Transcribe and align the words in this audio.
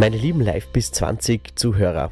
Meine 0.00 0.16
lieben 0.16 0.40
Live 0.40 0.68
bis 0.68 0.92
20 0.92 1.58
Zuhörer, 1.58 2.10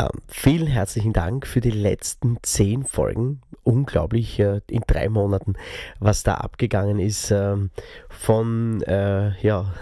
ähm, 0.00 0.20
vielen 0.26 0.66
herzlichen 0.66 1.12
Dank 1.12 1.46
für 1.46 1.60
die 1.60 1.70
letzten 1.70 2.38
10 2.42 2.82
Folgen. 2.82 3.40
Unglaublich 3.62 4.40
äh, 4.40 4.62
in 4.68 4.82
drei 4.84 5.08
Monaten, 5.08 5.54
was 6.00 6.24
da 6.24 6.34
abgegangen 6.34 6.98
ist. 6.98 7.30
Ähm, 7.30 7.70
von 8.08 8.82
äh, 8.82 9.40
ja, 9.42 9.72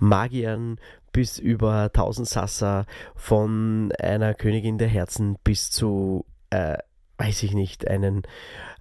Magiern 0.00 0.78
bis 1.12 1.38
über 1.38 1.84
1000 1.84 2.28
Sassa, 2.28 2.84
von 3.16 3.90
einer 3.98 4.34
Königin 4.34 4.76
der 4.76 4.88
Herzen 4.88 5.38
bis 5.42 5.70
zu, 5.70 6.26
äh, 6.50 6.76
weiß 7.16 7.42
ich 7.42 7.54
nicht, 7.54 7.88
einen 7.88 8.24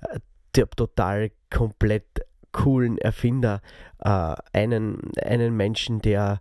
äh, 0.01 0.19
total 0.75 1.31
komplett 1.49 2.25
coolen 2.51 2.97
Erfinder, 2.97 3.61
äh, 3.99 4.35
einen, 4.53 5.11
einen 5.21 5.55
Menschen, 5.55 6.01
der 6.01 6.39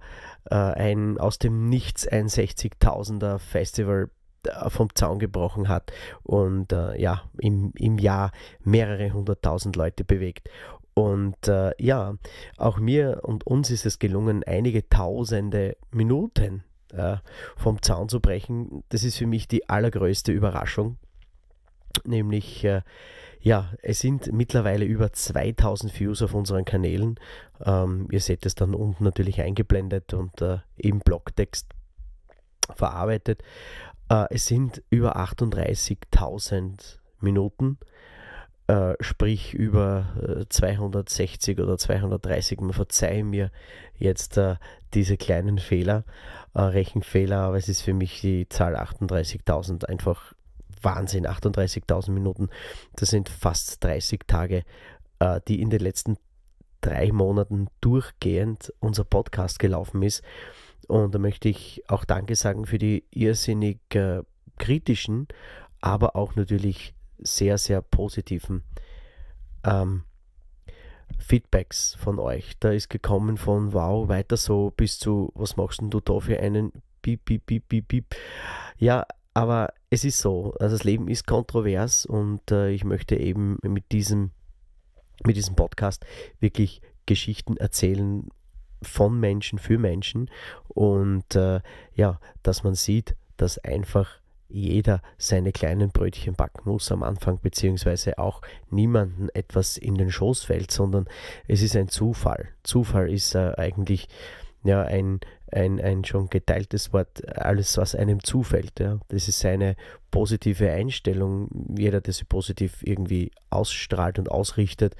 äh, 0.50 0.54
ein 0.54 1.18
aus 1.18 1.38
dem 1.38 1.68
Nichts 1.68 2.06
ein 2.06 2.28
60.000er 2.28 3.38
Festival 3.38 4.10
äh, 4.44 4.70
vom 4.70 4.94
Zaun 4.94 5.18
gebrochen 5.18 5.68
hat 5.68 5.92
und 6.22 6.72
äh, 6.72 7.00
ja, 7.00 7.22
im, 7.38 7.72
im 7.76 7.98
Jahr 7.98 8.32
mehrere 8.62 9.12
hunderttausend 9.12 9.76
Leute 9.76 10.04
bewegt. 10.04 10.48
Und 10.94 11.46
äh, 11.46 11.72
ja, 11.78 12.14
auch 12.56 12.78
mir 12.78 13.20
und 13.22 13.46
uns 13.46 13.70
ist 13.70 13.86
es 13.86 13.98
gelungen, 13.98 14.42
einige 14.44 14.88
tausende 14.88 15.76
Minuten 15.92 16.64
äh, 16.92 17.16
vom 17.56 17.80
Zaun 17.82 18.08
zu 18.08 18.20
brechen. 18.20 18.82
Das 18.88 19.04
ist 19.04 19.16
für 19.16 19.26
mich 19.26 19.46
die 19.46 19.68
allergrößte 19.68 20.32
Überraschung. 20.32 20.98
Nämlich 22.04 22.64
äh, 22.64 22.82
ja, 23.40 23.72
es 23.82 24.00
sind 24.00 24.32
mittlerweile 24.32 24.84
über 24.84 25.12
2000 25.12 25.98
Views 25.98 26.22
auf 26.22 26.34
unseren 26.34 26.64
Kanälen. 26.64 27.18
Ähm, 27.64 28.08
ihr 28.10 28.20
seht 28.20 28.44
es 28.46 28.54
dann 28.54 28.74
unten 28.74 29.04
natürlich 29.04 29.40
eingeblendet 29.40 30.12
und 30.12 30.42
äh, 30.42 30.58
im 30.76 31.00
Blogtext 31.00 31.68
verarbeitet. 32.74 33.42
Äh, 34.08 34.26
es 34.30 34.46
sind 34.46 34.82
über 34.90 35.16
38.000 35.16 36.98
Minuten, 37.20 37.78
äh, 38.66 38.94
sprich 39.00 39.54
über 39.54 40.46
260 40.48 41.58
äh, 41.58 41.62
oder 41.62 41.78
230. 41.78 42.60
Man 42.60 42.72
verzeihe 42.72 43.24
mir 43.24 43.50
jetzt 43.96 44.36
äh, 44.36 44.56
diese 44.94 45.16
kleinen 45.16 45.58
Fehler, 45.58 46.04
Rechenfehler, 46.54 47.40
aber 47.40 47.56
es 47.56 47.68
ist 47.68 47.82
für 47.82 47.94
mich 47.94 48.20
die 48.20 48.48
Zahl 48.48 48.74
38.000 48.74 49.84
einfach 49.84 50.32
Wahnsinn, 50.82 51.26
38.000 51.26 52.10
Minuten. 52.10 52.48
Das 52.96 53.10
sind 53.10 53.28
fast 53.28 53.82
30 53.84 54.20
Tage, 54.26 54.64
äh, 55.18 55.40
die 55.48 55.60
in 55.60 55.70
den 55.70 55.80
letzten 55.80 56.16
drei 56.80 57.10
Monaten 57.12 57.68
durchgehend 57.80 58.72
unser 58.80 59.04
Podcast 59.04 59.58
gelaufen 59.58 60.02
ist. 60.02 60.22
Und 60.86 61.14
da 61.14 61.18
möchte 61.18 61.48
ich 61.48 61.82
auch 61.88 62.04
Danke 62.04 62.36
sagen 62.36 62.66
für 62.66 62.78
die 62.78 63.04
irrsinnig 63.10 63.78
äh, 63.94 64.22
kritischen, 64.58 65.28
aber 65.80 66.16
auch 66.16 66.34
natürlich 66.34 66.94
sehr, 67.18 67.58
sehr 67.58 67.82
positiven 67.82 68.62
ähm, 69.64 70.04
Feedbacks 71.18 71.96
von 71.96 72.18
euch. 72.18 72.58
Da 72.60 72.70
ist 72.70 72.88
gekommen 72.88 73.36
von 73.36 73.72
wow, 73.72 74.08
weiter 74.08 74.36
so 74.36 74.72
bis 74.76 74.98
zu 74.98 75.32
was 75.34 75.56
machst 75.56 75.80
denn 75.80 75.90
du 75.90 76.00
da 76.00 76.20
für 76.20 76.38
einen 76.40 76.72
Piep, 77.02 77.24
Piep, 77.24 77.46
Piep, 77.46 77.68
Piep, 77.68 77.88
Piep. 77.88 78.16
Ja, 78.78 79.06
aber 79.34 79.72
es 79.90 80.04
ist 80.04 80.20
so, 80.20 80.54
also 80.60 80.74
das 80.76 80.84
Leben 80.84 81.08
ist 81.08 81.26
kontrovers 81.26 82.04
und 82.06 82.50
äh, 82.50 82.70
ich 82.70 82.84
möchte 82.84 83.16
eben 83.16 83.58
mit 83.62 83.90
diesem, 83.92 84.30
mit 85.24 85.36
diesem 85.36 85.56
Podcast 85.56 86.04
wirklich 86.40 86.82
Geschichten 87.06 87.56
erzählen 87.56 88.28
von 88.82 89.18
Menschen 89.18 89.58
für 89.58 89.78
Menschen 89.78 90.30
und 90.68 91.34
äh, 91.34 91.60
ja, 91.94 92.20
dass 92.42 92.62
man 92.64 92.74
sieht, 92.74 93.16
dass 93.36 93.58
einfach 93.58 94.20
jeder 94.48 95.02
seine 95.18 95.52
kleinen 95.52 95.90
Brötchen 95.90 96.34
backen 96.34 96.70
muss 96.70 96.90
am 96.90 97.02
Anfang, 97.02 97.38
beziehungsweise 97.40 98.18
auch 98.18 98.40
niemanden 98.70 99.28
etwas 99.34 99.76
in 99.76 99.94
den 99.94 100.10
Schoß 100.10 100.44
fällt, 100.44 100.70
sondern 100.70 101.06
es 101.46 101.62
ist 101.62 101.76
ein 101.76 101.88
Zufall. 101.88 102.48
Zufall 102.62 103.10
ist 103.10 103.34
äh, 103.34 103.52
eigentlich 103.56 104.08
ja, 104.64 104.82
ein, 104.82 105.20
ein, 105.50 105.80
ein 105.80 106.04
schon 106.04 106.28
geteiltes 106.28 106.92
Wort, 106.92 107.26
alles, 107.38 107.76
was 107.76 107.94
einem 107.94 108.22
zufällt. 108.22 108.80
Ja. 108.80 108.98
Das 109.08 109.28
ist 109.28 109.44
eine 109.44 109.76
positive 110.10 110.70
Einstellung. 110.70 111.48
Jeder, 111.76 112.00
der 112.00 112.12
sie 112.12 112.24
positiv 112.24 112.82
irgendwie 112.82 113.30
ausstrahlt 113.50 114.18
und 114.18 114.30
ausrichtet, 114.30 114.96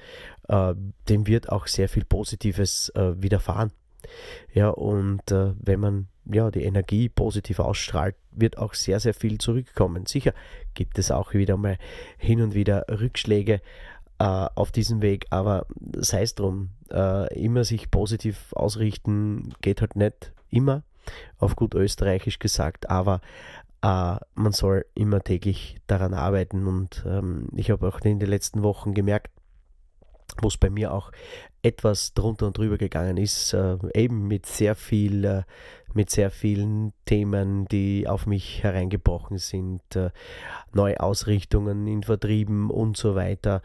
äh, 0.47 0.73
dem 1.07 1.27
wird 1.27 1.49
auch 1.49 1.67
sehr 1.67 1.89
viel 1.89 2.05
Positives 2.05 2.89
äh, 2.95 3.21
widerfahren. 3.21 3.71
Ja, 4.53 4.69
und 4.69 5.31
äh, 5.31 5.53
wenn 5.59 5.79
man 5.79 6.07
ja, 6.31 6.51
die 6.51 6.63
Energie 6.63 7.09
positiv 7.09 7.59
ausstrahlt, 7.59 8.15
wird 8.31 8.57
auch 8.57 8.73
sehr, 8.73 8.99
sehr 8.99 9.13
viel 9.13 9.39
zurückkommen. 9.39 10.05
Sicher 10.05 10.33
gibt 10.73 10.99
es 10.99 11.11
auch 11.11 11.33
wieder 11.33 11.57
mal 11.57 11.77
hin 12.17 12.41
und 12.41 12.53
wieder 12.53 12.85
Rückschläge, 12.89 13.61
äh, 14.19 14.23
auf 14.23 14.71
diesem 14.71 15.01
Weg, 15.01 15.27
aber 15.29 15.65
sei 15.95 16.21
es 16.21 16.35
drum, 16.35 16.71
äh, 16.91 17.33
immer 17.41 17.63
sich 17.63 17.89
positiv 17.89 18.53
ausrichten 18.53 19.53
geht 19.61 19.81
halt 19.81 19.95
nicht 19.95 20.33
immer, 20.49 20.83
auf 21.37 21.55
gut 21.55 21.73
österreichisch 21.73 22.39
gesagt, 22.39 22.89
aber 22.89 23.21
äh, 23.81 24.17
man 24.35 24.51
soll 24.51 24.85
immer 24.93 25.23
täglich 25.23 25.77
daran 25.87 26.13
arbeiten 26.13 26.67
und 26.67 27.03
ähm, 27.07 27.47
ich 27.55 27.71
habe 27.71 27.87
auch 27.87 27.99
in 28.01 28.19
den 28.19 28.29
letzten 28.29 28.61
Wochen 28.61 28.93
gemerkt, 28.93 29.31
wo 30.41 30.47
es 30.49 30.57
bei 30.57 30.69
mir 30.69 30.93
auch 30.93 31.11
etwas 31.61 32.13
drunter 32.13 32.47
und 32.47 32.57
drüber 32.57 32.77
gegangen 32.77 33.17
ist, 33.17 33.53
äh, 33.53 33.77
eben 33.93 34.27
mit 34.27 34.45
sehr 34.45 34.75
viel, 34.75 35.25
äh, 35.25 35.43
mit 35.93 36.09
sehr 36.09 36.29
vielen 36.29 36.93
Themen, 37.05 37.65
die 37.67 38.07
auf 38.07 38.25
mich 38.25 38.63
hereingebrochen 38.63 39.37
sind, 39.37 39.81
äh, 39.95 40.11
Neuausrichtungen 40.73 41.87
in 41.87 42.03
Vertrieben 42.03 42.69
und 42.69 42.95
so 42.95 43.15
weiter 43.15 43.61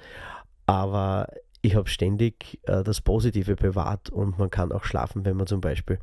aber 0.66 1.28
ich 1.62 1.74
habe 1.76 1.88
ständig 1.88 2.60
äh, 2.64 2.82
das 2.82 3.00
Positive 3.00 3.56
bewahrt 3.56 4.10
und 4.10 4.38
man 4.38 4.50
kann 4.50 4.72
auch 4.72 4.84
schlafen, 4.84 5.24
wenn 5.24 5.36
man 5.36 5.46
zum 5.46 5.60
Beispiel 5.60 5.98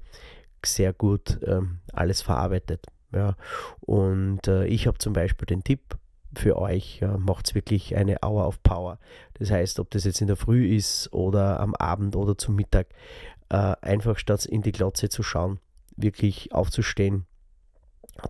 sehr 0.66 0.94
gut 0.94 1.39
ähm, 1.45 1.79
alles 1.94 2.22
verarbeitet. 2.22 2.85
Ja. 3.13 3.35
Und 3.81 4.47
äh, 4.47 4.66
ich 4.66 4.88
habe 4.88 4.97
zum 4.97 5.13
Beispiel 5.13 5.45
den 5.45 5.63
Tipp 5.63 5.97
für 6.33 6.57
euch, 6.57 7.01
äh, 7.01 7.17
macht 7.17 7.53
wirklich 7.55 7.95
eine 7.95 8.17
Hour 8.23 8.47
of 8.47 8.63
Power. 8.63 9.00
Das 9.35 9.51
heißt, 9.51 9.79
ob 9.79 9.91
das 9.91 10.03
jetzt 10.03 10.21
in 10.21 10.27
der 10.27 10.35
Früh 10.35 10.75
ist 10.75 11.11
oder 11.13 11.59
am 11.59 11.75
Abend 11.75 12.16
oder 12.16 12.38
zum 12.38 12.55
Mittag, 12.55 12.88
äh, 13.50 13.75
einfach 13.81 14.17
statt 14.17 14.45
in 14.45 14.61
die 14.61 14.71
Glotze 14.71 15.09
zu 15.09 15.23
schauen, 15.23 15.59
wirklich 15.95 16.53
aufzustehen, 16.53 17.25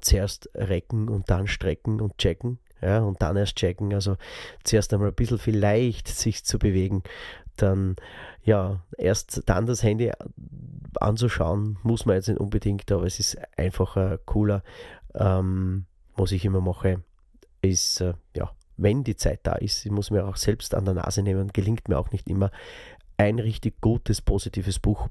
zuerst 0.02 0.50
recken 0.56 1.10
und 1.10 1.30
dann 1.30 1.48
strecken 1.48 2.02
und 2.02 2.18
checken 2.18 2.60
ja, 2.82 3.00
und 3.00 3.22
dann 3.22 3.38
erst 3.38 3.56
checken. 3.56 3.94
Also 3.94 4.18
zuerst 4.64 4.94
einmal 4.94 5.10
ein 5.10 5.16
bisschen 5.16 5.38
vielleicht 5.38 6.08
sich 6.08 6.44
zu 6.44 6.60
bewegen, 6.60 7.04
dann 7.58 7.96
ja, 8.44 8.84
erst 8.98 9.44
dann 9.46 9.66
das 9.66 9.84
Handy 9.84 10.12
anzuschauen, 11.00 11.78
muss 11.84 12.06
man 12.06 12.16
jetzt 12.16 12.28
nicht 12.28 12.40
unbedingt, 12.40 12.92
aber 12.92 13.06
es 13.06 13.20
ist 13.20 13.38
einfacher, 13.58 14.18
cooler. 14.26 14.64
Ähm, 15.14 15.86
was 16.16 16.32
ich 16.32 16.46
immer 16.46 16.62
mache, 16.62 17.04
ist, 17.62 18.02
äh, 18.02 18.14
ja, 18.36 18.52
wenn 18.78 19.04
die 19.04 19.16
Zeit 19.16 19.42
da 19.44 19.54
ist, 19.54 19.86
ich 19.86 19.92
muss 19.92 20.12
mir 20.12 20.26
auch 20.26 20.36
selbst 20.36 20.74
an 20.74 20.86
der 20.86 20.96
Nase 20.96 21.22
nehmen, 21.22 21.50
gelingt 21.54 21.88
mir 21.88 21.98
auch 21.98 22.12
nicht 22.12 22.28
immer, 22.28 22.52
ein 23.18 23.40
richtig 23.40 23.80
gutes, 23.82 24.22
positives 24.22 24.80
Buch 24.80 25.08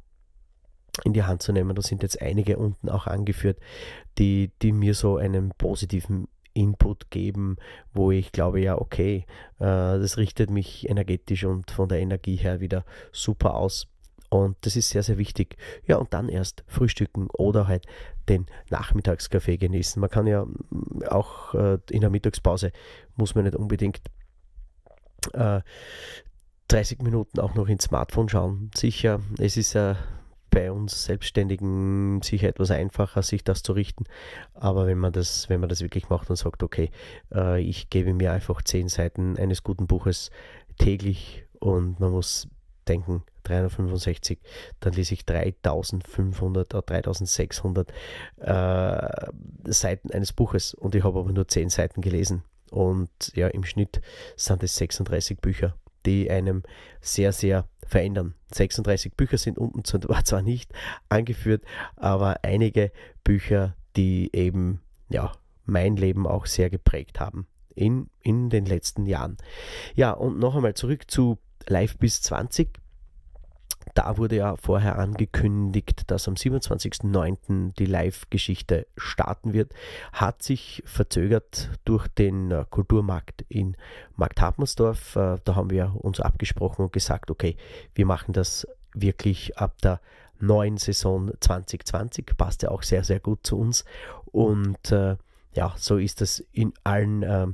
in 1.04 1.12
die 1.12 1.22
Hand 1.22 1.42
zu 1.42 1.52
nehmen. 1.52 1.74
Da 1.74 1.82
sind 1.82 2.02
jetzt 2.02 2.20
einige 2.20 2.56
unten 2.56 2.88
auch 2.88 3.06
angeführt, 3.06 3.58
die, 4.18 4.50
die 4.62 4.72
mir 4.72 4.94
so 4.94 5.16
einen 5.16 5.50
positiven 5.56 6.26
Input 6.54 7.10
geben, 7.10 7.56
wo 7.92 8.10
ich 8.10 8.32
glaube, 8.32 8.60
ja, 8.60 8.78
okay, 8.78 9.24
äh, 9.58 9.64
das 9.64 10.16
richtet 10.16 10.50
mich 10.50 10.88
energetisch 10.88 11.44
und 11.44 11.70
von 11.70 11.88
der 11.88 12.00
Energie 12.00 12.36
her 12.36 12.60
wieder 12.60 12.84
super 13.12 13.54
aus. 13.54 13.86
Und 14.30 14.56
das 14.60 14.76
ist 14.76 14.90
sehr, 14.90 15.02
sehr 15.02 15.18
wichtig. 15.18 15.56
Ja, 15.86 15.96
und 15.96 16.14
dann 16.14 16.28
erst 16.28 16.62
frühstücken 16.68 17.28
oder 17.32 17.66
halt 17.66 17.86
den 18.28 18.46
Nachmittagskaffee 18.70 19.58
genießen. 19.58 20.00
Man 20.00 20.08
kann 20.08 20.26
ja 20.26 20.44
mm, 20.44 21.02
auch 21.08 21.54
äh, 21.54 21.78
in 21.90 22.00
der 22.00 22.10
Mittagspause, 22.10 22.70
muss 23.16 23.34
man 23.34 23.44
nicht 23.44 23.56
unbedingt 23.56 24.00
äh, 25.32 25.60
30 26.68 27.02
Minuten 27.02 27.40
auch 27.40 27.54
noch 27.54 27.68
ins 27.68 27.84
Smartphone 27.84 28.28
schauen. 28.28 28.70
Sicher, 28.76 29.20
es 29.38 29.56
ist 29.56 29.74
äh, 29.74 29.96
bei 30.50 30.72
uns 30.72 31.04
Selbstständigen 31.04 32.20
sicher 32.22 32.48
etwas 32.48 32.70
einfacher, 32.70 33.22
sich 33.22 33.44
das 33.44 33.62
zu 33.62 33.72
richten. 33.72 34.04
Aber 34.54 34.86
wenn 34.86 34.98
man 34.98 35.12
das, 35.12 35.48
wenn 35.48 35.60
man 35.60 35.68
das 35.68 35.80
wirklich 35.80 36.08
macht 36.08 36.30
und 36.30 36.36
sagt, 36.36 36.62
okay, 36.62 36.90
äh, 37.32 37.60
ich 37.60 37.90
gebe 37.90 38.14
mir 38.14 38.32
einfach 38.32 38.62
zehn 38.62 38.88
Seiten 38.88 39.36
eines 39.36 39.62
guten 39.62 39.86
Buches 39.86 40.30
täglich 40.78 41.44
und 41.58 42.00
man 42.00 42.10
muss 42.10 42.48
denken, 42.88 43.22
365, 43.44 44.38
dann 44.80 44.92
lese 44.92 45.14
ich 45.14 45.24
3500 45.24 46.74
oder 46.74 46.82
3600 46.82 47.90
äh, 48.38 49.72
Seiten 49.72 50.10
eines 50.10 50.32
Buches 50.32 50.74
und 50.74 50.94
ich 50.94 51.04
habe 51.04 51.18
aber 51.18 51.32
nur 51.32 51.48
10 51.48 51.70
Seiten 51.70 52.00
gelesen. 52.00 52.42
Und 52.70 53.10
ja, 53.34 53.48
im 53.48 53.64
Schnitt 53.64 54.00
sind 54.36 54.62
es 54.62 54.76
36 54.76 55.38
Bücher, 55.38 55.74
die 56.06 56.30
einem 56.30 56.62
sehr, 57.00 57.32
sehr 57.32 57.66
verändern. 57.90 58.34
36 58.54 59.14
Bücher 59.14 59.38
sind 59.38 59.58
unten 59.58 59.84
zwar 60.24 60.42
nicht 60.42 60.72
angeführt, 61.08 61.62
aber 61.96 62.42
einige 62.42 62.92
Bücher, 63.24 63.76
die 63.96 64.30
eben 64.32 64.80
ja, 65.08 65.32
mein 65.64 65.96
Leben 65.96 66.26
auch 66.26 66.46
sehr 66.46 66.70
geprägt 66.70 67.20
haben 67.20 67.46
in, 67.74 68.08
in 68.22 68.50
den 68.50 68.66
letzten 68.66 69.06
Jahren. 69.06 69.36
Ja, 69.94 70.12
und 70.12 70.38
noch 70.38 70.56
einmal 70.56 70.74
zurück 70.74 71.10
zu 71.10 71.38
Live 71.66 71.98
bis 71.98 72.22
20. 72.22 72.80
Da 73.94 74.16
wurde 74.16 74.36
ja 74.36 74.56
vorher 74.56 74.98
angekündigt, 74.98 76.10
dass 76.10 76.28
am 76.28 76.34
27.09. 76.34 77.74
die 77.74 77.86
Live-Geschichte 77.86 78.86
starten 78.96 79.52
wird. 79.52 79.72
Hat 80.12 80.42
sich 80.42 80.82
verzögert 80.86 81.70
durch 81.84 82.06
den 82.08 82.50
äh, 82.50 82.64
Kulturmarkt 82.70 83.44
in 83.48 83.76
Markt 84.16 84.40
Hartmannsdorf. 84.40 85.16
Äh, 85.16 85.38
da 85.44 85.54
haben 85.56 85.70
wir 85.70 85.96
uns 85.96 86.20
abgesprochen 86.20 86.84
und 86.84 86.92
gesagt, 86.92 87.30
okay, 87.30 87.56
wir 87.94 88.06
machen 88.06 88.32
das 88.32 88.66
wirklich 88.94 89.58
ab 89.58 89.78
der 89.82 90.00
neuen 90.38 90.76
Saison 90.76 91.32
2020. 91.40 92.36
Passt 92.36 92.62
ja 92.62 92.70
auch 92.70 92.82
sehr, 92.82 93.04
sehr 93.04 93.20
gut 93.20 93.40
zu 93.46 93.58
uns. 93.58 93.84
Und 94.26 94.92
äh, 94.92 95.16
ja, 95.54 95.74
so 95.76 95.96
ist 95.96 96.20
das 96.20 96.40
in 96.52 96.72
allen 96.84 97.22
äh, 97.22 97.46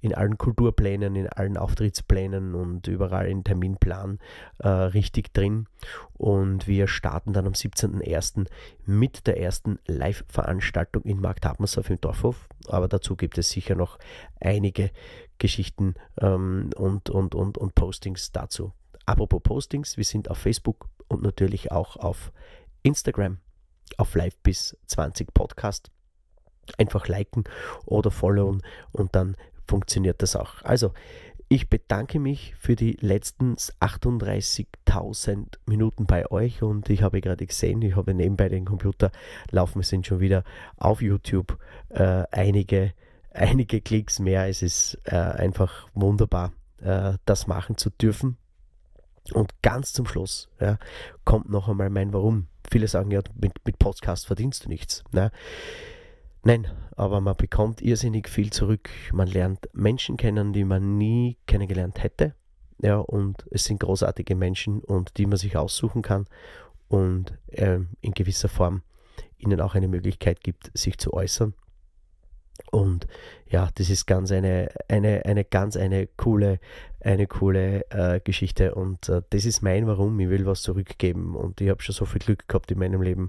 in 0.00 0.14
allen 0.14 0.38
Kulturplänen, 0.38 1.16
in 1.16 1.28
allen 1.28 1.56
Auftrittsplänen 1.56 2.54
und 2.54 2.86
überall 2.86 3.28
im 3.28 3.44
Terminplan 3.44 4.18
äh, 4.58 4.68
richtig 4.68 5.32
drin. 5.32 5.66
Und 6.14 6.66
wir 6.66 6.88
starten 6.88 7.32
dann 7.32 7.46
am 7.46 7.52
17.01. 7.52 8.46
mit 8.84 9.26
der 9.26 9.40
ersten 9.40 9.78
Live-Veranstaltung 9.86 11.02
in 11.02 11.20
Markt 11.20 11.46
Hartmannsdorf 11.46 11.90
im 11.90 12.00
Dorfhof. 12.00 12.48
Aber 12.68 12.88
dazu 12.88 13.16
gibt 13.16 13.38
es 13.38 13.50
sicher 13.50 13.74
noch 13.74 13.98
einige 14.40 14.90
Geschichten 15.38 15.94
ähm, 16.20 16.70
und, 16.76 17.10
und, 17.10 17.34
und, 17.34 17.58
und 17.58 17.74
Postings 17.74 18.32
dazu. 18.32 18.72
Apropos 19.06 19.42
Postings, 19.42 19.96
wir 19.96 20.04
sind 20.04 20.30
auf 20.30 20.38
Facebook 20.38 20.88
und 21.08 21.22
natürlich 21.22 21.72
auch 21.72 21.96
auf 21.96 22.32
Instagram 22.82 23.38
auf 23.98 24.14
Live 24.14 24.36
bis 24.38 24.76
20 24.86 25.34
Podcast 25.34 25.90
einfach 26.78 27.08
liken 27.08 27.44
oder 27.84 28.10
followen 28.10 28.62
und 28.92 29.14
dann 29.14 29.36
funktioniert 29.66 30.22
das 30.22 30.36
auch. 30.36 30.62
Also, 30.62 30.92
ich 31.52 31.68
bedanke 31.68 32.18
mich 32.18 32.54
für 32.58 32.76
die 32.76 32.96
letzten 33.00 33.56
38.000 33.56 35.58
Minuten 35.66 36.06
bei 36.06 36.30
euch 36.30 36.62
und 36.62 36.88
ich 36.88 37.02
habe 37.02 37.20
gerade 37.20 37.46
gesehen, 37.46 37.82
ich 37.82 37.94
habe 37.94 38.14
nebenbei 38.14 38.48
den 38.48 38.64
Computer 38.64 39.12
laufen, 39.50 39.80
wir 39.80 39.84
sind 39.84 40.06
schon 40.06 40.20
wieder 40.20 40.44
auf 40.78 41.02
YouTube 41.02 41.58
äh, 41.90 42.24
einige, 42.30 42.94
einige 43.34 43.82
Klicks 43.82 44.18
mehr. 44.18 44.48
Es 44.48 44.62
ist 44.62 44.98
äh, 45.04 45.14
einfach 45.14 45.88
wunderbar, 45.92 46.54
äh, 46.80 47.18
das 47.26 47.46
machen 47.46 47.76
zu 47.76 47.90
dürfen. 47.90 48.38
Und 49.34 49.52
ganz 49.60 49.92
zum 49.92 50.06
Schluss 50.06 50.48
ja, 50.58 50.78
kommt 51.26 51.50
noch 51.50 51.68
einmal 51.68 51.90
mein 51.90 52.14
Warum. 52.14 52.46
Viele 52.70 52.88
sagen 52.88 53.10
ja, 53.10 53.20
mit, 53.34 53.52
mit 53.66 53.78
Podcast 53.78 54.26
verdienst 54.26 54.64
du 54.64 54.70
nichts. 54.70 55.04
Ne? 55.12 55.30
Nein, 56.44 56.66
aber 56.96 57.20
man 57.20 57.36
bekommt 57.36 57.82
irrsinnig 57.82 58.28
viel 58.28 58.50
zurück. 58.50 58.90
Man 59.12 59.28
lernt 59.28 59.68
Menschen 59.72 60.16
kennen, 60.16 60.52
die 60.52 60.64
man 60.64 60.98
nie 60.98 61.38
kennengelernt 61.46 62.02
hätte. 62.02 62.34
Ja, 62.80 62.96
und 62.96 63.46
es 63.50 63.64
sind 63.64 63.78
großartige 63.78 64.34
Menschen 64.34 64.80
und 64.80 65.16
die 65.18 65.26
man 65.26 65.38
sich 65.38 65.56
aussuchen 65.56 66.02
kann 66.02 66.26
und 66.88 67.38
äh, 67.46 67.78
in 68.00 68.12
gewisser 68.12 68.48
Form 68.48 68.82
ihnen 69.38 69.60
auch 69.60 69.76
eine 69.76 69.86
Möglichkeit 69.86 70.42
gibt, 70.42 70.76
sich 70.76 70.98
zu 70.98 71.14
äußern. 71.14 71.54
Und 72.70 73.06
ja, 73.48 73.68
das 73.74 73.90
ist 73.90 74.06
ganz 74.06 74.32
eine, 74.32 74.68
eine, 74.88 75.24
eine 75.24 75.44
ganz 75.44 75.76
eine 75.76 76.06
coole, 76.06 76.58
eine 77.00 77.26
coole 77.26 77.84
äh, 77.90 78.20
Geschichte. 78.20 78.74
Und 78.74 79.08
äh, 79.08 79.22
das 79.30 79.44
ist 79.44 79.62
mein 79.62 79.86
Warum. 79.86 80.18
Ich 80.20 80.28
will 80.28 80.46
was 80.46 80.62
zurückgeben. 80.62 81.34
Und 81.34 81.60
ich 81.60 81.68
habe 81.68 81.82
schon 81.82 81.94
so 81.94 82.04
viel 82.04 82.20
Glück 82.20 82.48
gehabt 82.48 82.70
in 82.70 82.78
meinem 82.78 83.02
Leben. 83.02 83.28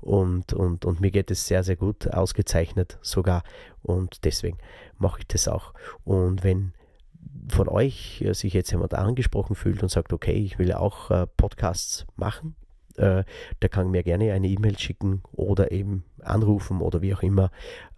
Und, 0.00 0.52
und, 0.52 0.84
und 0.84 1.00
mir 1.00 1.10
geht 1.10 1.30
es 1.30 1.46
sehr, 1.46 1.64
sehr 1.64 1.76
gut, 1.76 2.08
ausgezeichnet 2.12 2.98
sogar. 3.02 3.42
Und 3.82 4.24
deswegen 4.24 4.58
mache 4.98 5.20
ich 5.20 5.26
das 5.26 5.48
auch. 5.48 5.74
Und 6.04 6.44
wenn 6.44 6.72
von 7.48 7.68
euch 7.68 8.22
äh, 8.22 8.32
sich 8.32 8.52
jetzt 8.52 8.70
jemand 8.70 8.94
angesprochen 8.94 9.56
fühlt 9.56 9.82
und 9.82 9.88
sagt, 9.88 10.12
okay, 10.12 10.32
ich 10.32 10.58
will 10.58 10.72
auch 10.72 11.10
äh, 11.10 11.26
Podcasts 11.36 12.06
machen, 12.16 12.54
äh, 12.96 13.24
der 13.62 13.68
kann 13.68 13.90
mir 13.90 14.02
gerne 14.02 14.32
eine 14.32 14.48
E-Mail 14.48 14.78
schicken 14.78 15.22
oder 15.32 15.72
eben 15.72 16.04
anrufen 16.22 16.80
oder 16.80 17.02
wie 17.02 17.14
auch 17.14 17.22
immer. 17.22 17.50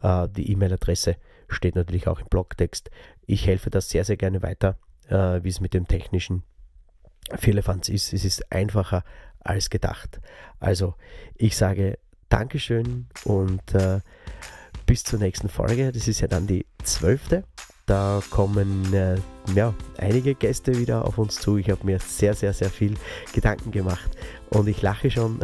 Äh, 0.02 0.28
die 0.28 0.50
E-Mail-Adresse 0.52 1.16
steht 1.48 1.74
natürlich 1.74 2.08
auch 2.08 2.20
im 2.20 2.26
Blogtext. 2.26 2.90
Ich 3.26 3.46
helfe 3.46 3.70
das 3.70 3.88
sehr, 3.90 4.04
sehr 4.04 4.16
gerne 4.16 4.42
weiter, 4.42 4.78
äh, 5.08 5.42
wie 5.42 5.48
es 5.48 5.60
mit 5.60 5.74
dem 5.74 5.86
technischen 5.86 6.42
Firlefanz 7.34 7.88
ist. 7.88 8.12
Es 8.12 8.24
ist 8.24 8.52
einfacher 8.52 9.04
als 9.40 9.70
gedacht. 9.70 10.20
Also 10.60 10.94
ich 11.34 11.56
sage 11.56 11.98
Dankeschön 12.28 13.06
und 13.24 13.62
bis 14.86 15.04
zur 15.04 15.18
nächsten 15.18 15.48
Folge. 15.48 15.92
Das 15.92 16.08
ist 16.08 16.20
ja 16.20 16.28
dann 16.28 16.46
die 16.46 16.66
zwölfte. 16.82 17.44
Da 17.86 18.20
kommen 18.30 18.92
äh, 18.92 19.14
ja, 19.54 19.72
einige 19.96 20.34
Gäste 20.34 20.76
wieder 20.76 21.04
auf 21.04 21.18
uns 21.18 21.36
zu. 21.36 21.56
Ich 21.56 21.70
habe 21.70 21.86
mir 21.86 22.00
sehr, 22.00 22.34
sehr, 22.34 22.52
sehr 22.52 22.68
viel 22.68 22.94
Gedanken 23.32 23.70
gemacht 23.70 24.10
und 24.50 24.66
ich 24.66 24.82
lache 24.82 25.08
schon. 25.08 25.38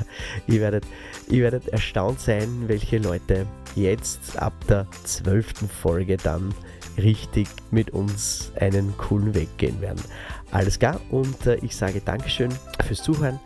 ihr, 0.48 0.60
werdet, 0.60 0.84
ihr 1.28 1.44
werdet 1.44 1.68
erstaunt 1.68 2.18
sein, 2.18 2.64
welche 2.66 2.98
Leute 2.98 3.46
jetzt 3.76 4.36
ab 4.42 4.54
der 4.68 4.88
zwölften 5.04 5.68
Folge 5.68 6.16
dann 6.16 6.52
richtig 6.98 7.46
mit 7.70 7.90
uns 7.90 8.50
einen 8.58 8.96
coolen 8.96 9.32
Weg 9.34 9.56
gehen 9.56 9.80
werden. 9.80 10.02
Alles 10.50 10.80
klar 10.80 11.00
und 11.10 11.46
äh, 11.46 11.56
ich 11.62 11.76
sage 11.76 12.00
Dankeschön 12.04 12.52
fürs 12.84 13.04
Zuhören 13.04 13.38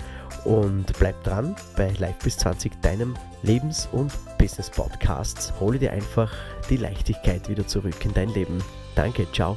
und 0.45 0.87
bleib 0.99 1.23
dran 1.25 1.55
bei 1.77 1.93
Live 1.99 2.19
bis 2.19 2.39
20, 2.39 2.81
deinem 2.83 3.15
Lebens- 3.43 3.89
und 3.93 4.13
Business-Podcast. 4.39 5.55
Hole 5.61 5.79
dir 5.79 5.93
einfach 5.93 6.33
die 6.71 6.77
Leichtigkeit 6.77 7.49
wieder 7.49 7.67
zurück 7.67 8.05
in 8.05 8.15
dein 8.15 8.31
Leben. 8.31 8.63
Danke, 8.95 9.31
ciao. 9.33 9.57